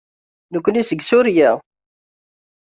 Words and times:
Nekkini 0.51 0.83
seg 0.89 0.99
Surya. 1.03 1.51